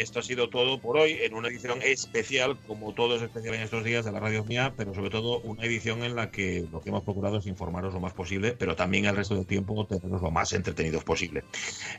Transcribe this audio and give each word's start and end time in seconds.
Esto 0.00 0.20
ha 0.20 0.22
sido 0.22 0.48
todo 0.48 0.80
por 0.80 0.96
hoy 0.96 1.18
en 1.20 1.34
una 1.34 1.48
edición 1.48 1.80
especial, 1.82 2.56
como 2.66 2.92
todo 2.94 3.16
es 3.16 3.22
especial 3.22 3.54
en 3.54 3.62
estos 3.62 3.84
días 3.84 4.04
de 4.04 4.12
la 4.12 4.20
radio 4.20 4.44
mía, 4.44 4.72
pero 4.76 4.94
sobre 4.94 5.10
todo 5.10 5.40
una 5.40 5.64
edición 5.64 6.02
en 6.04 6.16
la 6.16 6.30
que 6.30 6.66
lo 6.72 6.80
que 6.80 6.88
hemos 6.88 7.02
procurado 7.02 7.38
es 7.38 7.46
informaros 7.46 7.92
lo 7.92 8.00
más 8.00 8.12
posible, 8.12 8.54
pero 8.58 8.76
también 8.76 9.04
el 9.04 9.16
resto 9.16 9.34
del 9.34 9.46
tiempo 9.46 9.86
tenerlos 9.86 10.22
lo 10.22 10.30
más 10.30 10.52
entretenidos 10.52 11.04
posible. 11.04 11.44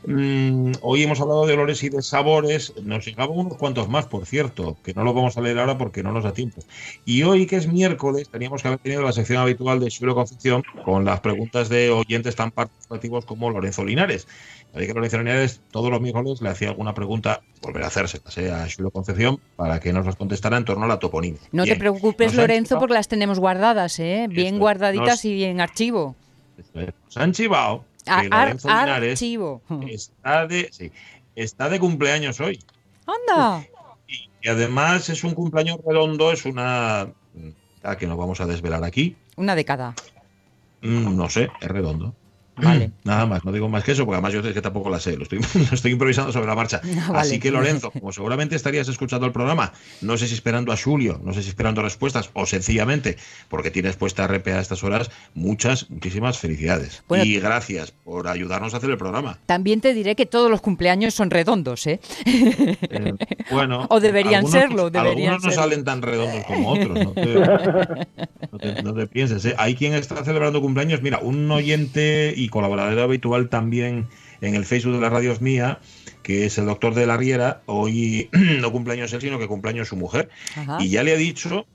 Mm, 0.06 0.72
hoy 0.82 1.02
hemos 1.02 1.20
hablado 1.20 1.46
de 1.46 1.54
olores 1.54 1.82
y 1.82 1.88
de 1.88 2.02
sabores, 2.02 2.74
nos 2.82 3.06
llegaban 3.06 3.38
unos 3.38 3.56
cuantos 3.56 3.88
más, 3.88 4.06
por 4.06 4.26
cierto, 4.26 4.76
que 4.82 4.94
no 4.94 5.04
los 5.04 5.14
vamos 5.14 5.36
a 5.36 5.40
leer 5.40 5.58
ahora 5.58 5.78
porque 5.78 6.02
no 6.02 6.12
nos 6.12 6.24
da 6.24 6.32
tiempo. 6.32 6.62
Y 7.04 7.22
hoy, 7.22 7.46
que 7.46 7.56
es 7.56 7.66
miércoles, 7.66 8.28
teníamos 8.28 8.62
que 8.62 8.68
haber 8.68 8.80
tenido 8.80 9.02
la 9.02 9.12
sección 9.12 9.38
habitual 9.38 9.80
de 9.80 9.90
Suelo 9.90 10.14
Concepción 10.14 10.62
con 10.84 11.04
las 11.04 11.20
preguntas 11.20 11.68
de 11.68 11.90
oyentes 11.90 12.36
tan 12.36 12.50
participativos 12.50 13.24
como 13.24 13.50
Lorenzo 13.50 13.84
Linares. 13.84 14.26
Así 14.74 14.86
que 14.86 14.94
Lorenzo 14.94 15.18
Linares 15.18 15.60
todos 15.70 15.90
los 15.90 16.00
miércoles 16.00 16.40
le 16.40 16.48
hacía 16.48 16.68
alguna 16.68 16.94
pregunta, 16.94 17.42
volver 17.60 17.84
sea 17.92 18.62
a 18.62 18.68
Xulo 18.68 18.90
Concepción, 18.90 19.40
para 19.56 19.80
que 19.80 19.92
nos 19.92 20.06
las 20.06 20.16
contestara 20.16 20.56
en 20.56 20.64
torno 20.64 20.84
a 20.84 20.88
la 20.88 20.98
toponimia. 20.98 21.40
No 21.52 21.64
te 21.64 21.76
preocupes, 21.76 22.34
Lorenzo, 22.34 22.78
porque 22.78 22.94
las 22.94 23.08
tenemos 23.08 23.38
guardadas, 23.38 23.98
¿eh? 24.00 24.26
bien 24.28 24.58
guardaditas 24.58 25.24
y 25.24 25.44
en 25.44 25.60
archivo. 25.60 26.16
Nos 26.74 27.16
han 27.16 27.32
chivado 27.32 27.84
que 28.04 28.28
Lorenzo 28.28 28.68
Linares 28.68 29.22
está 29.22 30.46
de, 30.46 30.68
sí, 30.72 30.92
está 31.34 31.68
de 31.68 31.78
cumpleaños 31.78 32.40
hoy. 32.40 32.58
¡Anda! 33.06 33.66
Y, 34.08 34.48
además 34.48 35.08
es 35.08 35.24
un 35.24 35.34
cumpleaños 35.34 35.78
redondo, 35.86 36.32
es 36.32 36.44
una... 36.44 37.12
que 37.98 38.06
nos 38.06 38.18
vamos 38.18 38.40
a 38.40 38.46
desvelar 38.46 38.84
aquí. 38.84 39.16
Una 39.36 39.54
década. 39.54 39.94
Mm, 40.82 41.16
no 41.16 41.28
sé, 41.30 41.50
es 41.60 41.68
redondo. 41.68 42.14
Vale. 42.56 42.90
Nada 43.04 43.26
más, 43.26 43.44
no 43.44 43.52
digo 43.52 43.68
más 43.68 43.84
que 43.84 43.92
eso, 43.92 44.04
porque 44.04 44.16
además 44.16 44.32
yo 44.32 44.40
es 44.40 44.54
que 44.54 44.62
tampoco 44.62 44.90
la 44.90 45.00
sé, 45.00 45.16
lo 45.16 45.24
estoy, 45.24 45.40
estoy 45.72 45.92
improvisando 45.92 46.32
sobre 46.32 46.46
la 46.46 46.54
marcha. 46.54 46.80
Ah, 47.02 47.20
Así 47.20 47.40
que 47.40 47.50
Lorenzo, 47.52 47.90
como 47.90 48.12
seguramente 48.12 48.54
estarías 48.54 48.88
escuchando 48.88 49.26
el 49.26 49.32
programa, 49.32 49.72
no 50.02 50.16
sé 50.16 50.28
si 50.28 50.34
esperando 50.34 50.72
a 50.72 50.76
Julio, 50.76 51.20
no 51.24 51.32
sé 51.32 51.42
si 51.42 51.48
esperando 51.48 51.82
respuestas 51.82 52.30
o 52.32 52.46
sencillamente 52.46 53.16
porque 53.48 53.70
tienes 53.70 53.96
puesta 53.96 54.26
RP 54.26 54.48
a 54.48 54.60
estas 54.60 54.84
horas, 54.84 55.10
muchas, 55.34 55.90
muchísimas 55.90 56.38
felicidades. 56.38 57.02
y 57.10 57.40
gracias 57.40 57.90
por 57.90 58.28
ayudarnos 58.28 58.74
a 58.74 58.76
hacer 58.76 58.90
el 58.90 58.98
programa. 58.98 59.38
También 59.46 59.80
te 59.80 59.94
diré 59.94 60.14
que 60.14 60.26
todos 60.26 60.50
los 60.50 60.60
cumpleaños 60.60 61.14
son 61.14 61.30
redondos, 61.30 61.86
¿eh? 61.86 62.00
eh 62.24 63.14
bueno. 63.50 63.86
o 63.90 64.00
deberían 64.00 64.46
serlo, 64.46 64.90
deberían 64.90 65.34
Algunos 65.34 65.56
no 65.56 65.62
salen 65.62 65.84
tan 65.84 66.02
redondos 66.02 66.44
como 66.44 66.70
otros, 66.70 66.98
no 66.98 67.14
te, 68.62 69.06
pienses. 69.06 69.44
¿eh? 69.44 69.54
Hay 69.58 69.74
quien 69.74 69.94
está 69.94 70.24
celebrando 70.24 70.60
cumpleaños, 70.60 71.02
mira, 71.02 71.18
un 71.18 71.50
oyente 71.50 72.32
y 72.36 72.48
colaborador 72.48 72.98
habitual 73.00 73.48
también 73.48 74.08
en 74.40 74.54
el 74.54 74.64
Facebook 74.64 74.94
de 74.94 75.00
la 75.00 75.10
radio 75.10 75.34
mía, 75.40 75.80
que 76.22 76.46
es 76.46 76.58
el 76.58 76.66
doctor 76.66 76.94
de 76.94 77.06
la 77.06 77.16
Riera. 77.16 77.62
Hoy 77.66 78.28
no 78.60 78.72
cumpleaños 78.72 79.12
él, 79.12 79.20
sino 79.20 79.38
que 79.38 79.48
cumpleaños 79.48 79.88
su 79.88 79.96
mujer. 79.96 80.28
Y 80.78 80.88
ya 80.88 81.02
le 81.02 81.12
ha 81.12 81.16
dicho, 81.16 81.66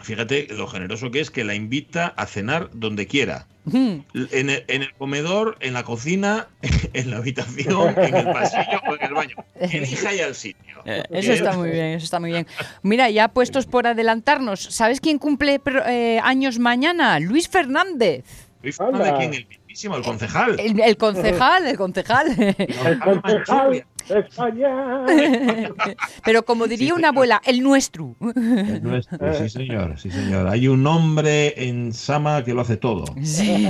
fíjate 0.00 0.48
lo 0.50 0.66
generoso 0.66 1.10
que 1.10 1.20
es, 1.20 1.30
que 1.30 1.44
la 1.44 1.54
invita 1.54 2.08
a 2.16 2.26
cenar 2.26 2.70
donde 2.72 3.06
quiera. 3.06 3.46
en, 3.72 4.50
el, 4.50 4.94
comedor, 4.94 5.56
en 5.60 5.74
la 5.74 5.82
cocina, 5.84 6.48
en 6.94 7.10
la 7.10 7.18
habitación, 7.18 7.94
en 7.98 8.14
el 8.14 8.26
pasillo 8.26 8.80
o 8.88 8.94
en 8.94 9.02
el 9.02 9.14
baño. 9.14 9.36
Elija 9.60 10.12
ya 10.14 10.26
el 10.26 10.34
sitio. 10.34 10.82
Eh, 10.86 11.02
eso 11.10 11.32
está 11.32 11.52
muy 11.52 11.70
bien, 11.70 11.86
eso 11.86 12.04
está 12.04 12.20
muy 12.20 12.30
bien. 12.30 12.46
Mira, 12.82 13.10
ya 13.10 13.28
puestos 13.28 13.66
por 13.66 13.86
adelantarnos, 13.86 14.60
¿sabes 14.60 15.00
quién 15.00 15.18
cumple 15.18 15.60
eh, 15.86 16.20
años 16.22 16.58
mañana? 16.58 17.18
Luis 17.20 17.48
Fernández. 17.48 18.24
Luis 18.62 18.76
Fernández, 18.76 19.12
¿quién? 19.18 19.34
El 19.34 19.46
el 19.84 20.02
concejal. 20.02 20.58
El, 20.58 20.96
concejal, 20.96 21.66
el 21.68 21.76
concejal. 21.76 22.26
El 22.38 22.98
concejal. 23.00 23.84
España. 24.10 25.04
Pero 26.24 26.44
como 26.44 26.66
diría 26.66 26.94
una 26.94 27.08
abuela, 27.08 27.42
el 27.44 27.62
nuestro. 27.62 28.16
El 28.34 28.82
nuestro, 28.82 29.34
sí 29.34 29.48
señor, 29.48 29.98
sí 29.98 30.10
señor. 30.10 30.48
Hay 30.48 30.68
un 30.68 30.86
hombre 30.86 31.68
en 31.68 31.92
Sama 31.92 32.44
que 32.44 32.54
lo 32.54 32.62
hace 32.62 32.76
todo. 32.76 33.04
Sí. 33.22 33.68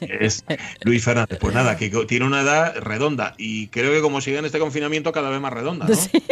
Es, 0.00 0.44
Luis 0.82 1.04
Fernández. 1.04 1.38
Pues 1.40 1.54
nada, 1.54 1.76
que 1.76 1.90
tiene 2.06 2.26
una 2.26 2.42
edad 2.42 2.76
redonda 2.76 3.34
y 3.38 3.68
creo 3.68 3.92
que 3.92 4.00
como 4.00 4.20
sigue 4.20 4.38
en 4.38 4.44
este 4.44 4.58
confinamiento 4.58 5.12
cada 5.12 5.30
vez 5.30 5.40
más 5.40 5.52
redonda. 5.52 5.86
¿no? 5.86 5.94
Sí. 5.94 6.10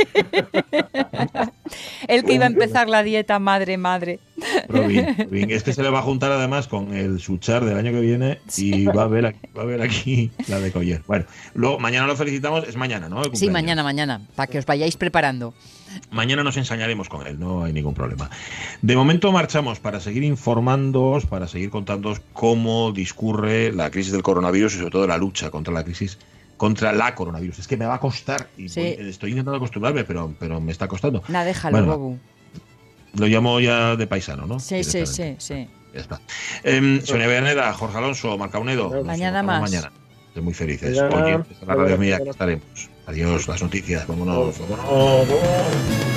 el 2.08 2.24
que 2.24 2.34
iba 2.34 2.44
a 2.44 2.48
empezar 2.48 2.88
la 2.88 3.02
dieta 3.02 3.38
madre, 3.38 3.76
madre. 3.76 4.20
Es 5.54 5.62
que 5.62 5.72
se 5.72 5.82
le 5.82 5.90
va 5.90 6.00
a 6.00 6.02
juntar 6.02 6.32
además 6.32 6.68
con 6.68 6.94
el 6.94 7.20
Suchar 7.20 7.64
del 7.64 7.76
año 7.76 7.92
que 7.92 8.00
viene 8.00 8.40
y 8.56 8.86
va 8.86 9.02
a 9.02 9.06
ver 9.06 9.26
aquí, 9.26 9.48
va 9.56 9.62
a 9.62 9.66
ver 9.66 9.82
aquí 9.82 10.30
la 10.48 10.60
de 10.60 10.72
Coller. 10.72 11.02
Bueno, 11.06 11.24
luego 11.54 11.78
mañana 11.78 12.06
lo 12.06 12.16
felicitamos, 12.16 12.66
es 12.66 12.76
mañana, 12.76 13.08
¿no? 13.08 13.22
Sí, 13.32 13.50
mañana, 13.50 13.82
mañana, 13.82 14.22
para 14.34 14.46
que 14.50 14.58
os 14.58 14.66
vayáis 14.66 14.96
preparando. 14.96 15.54
Mañana 16.10 16.42
nos 16.42 16.56
ensañaremos 16.56 17.08
con 17.08 17.26
él, 17.26 17.38
no 17.38 17.64
hay 17.64 17.72
ningún 17.72 17.94
problema. 17.94 18.30
De 18.82 18.96
momento 18.96 19.30
marchamos 19.32 19.78
para 19.80 20.00
seguir 20.00 20.24
informándoos, 20.24 21.26
para 21.26 21.46
seguir 21.46 21.70
contándoos 21.70 22.20
cómo 22.32 22.92
discurre 22.92 23.72
la 23.72 23.90
crisis 23.90 24.12
del 24.12 24.22
coronavirus 24.22 24.74
y 24.74 24.78
sobre 24.78 24.90
todo 24.90 25.06
la 25.06 25.18
lucha 25.18 25.50
contra 25.50 25.72
la 25.72 25.84
crisis 25.84 26.18
contra 26.56 26.92
la 26.92 27.14
coronavirus. 27.14 27.58
Es 27.58 27.68
que 27.68 27.76
me 27.76 27.86
va 27.86 27.94
a 27.94 28.00
costar 28.00 28.48
y 28.56 28.66
estoy 28.66 29.30
intentando 29.30 29.56
acostumbrarme, 29.56 30.04
pero, 30.04 30.34
pero 30.38 30.60
me 30.60 30.72
está 30.72 30.88
costando. 30.88 31.22
Nada, 31.28 31.44
déjalo, 31.44 31.84
Bobu. 31.84 32.18
Lo 33.16 33.26
llamo 33.26 33.60
ya 33.60 33.96
de 33.96 34.06
paisano, 34.06 34.46
¿no? 34.46 34.58
Sí, 34.60 34.82
sí, 34.84 35.06
sí, 35.06 35.36
sí. 35.38 35.68
Ya 35.92 36.00
está. 36.00 36.20
Eh, 36.64 37.00
Sonia 37.04 37.26
Berneda, 37.26 37.72
Jorge 37.72 37.98
Alonso, 37.98 38.36
Marca 38.36 38.58
Unedo. 38.58 39.04
Mañana 39.04 39.42
más. 39.42 39.60
Mañana. 39.62 39.92
Estoy 40.28 40.42
muy 40.42 40.54
felices. 40.54 40.98
Oye, 40.98 41.38
esta 41.50 41.66
la 41.66 41.74
radio 41.76 41.96
mía, 41.96 42.16
aquí 42.16 42.28
estaremos. 42.28 42.64
Adiós, 43.06 43.46
las 43.46 43.62
noticias. 43.62 44.06
Vámonos, 44.06 44.58
vámonos. 44.58 46.13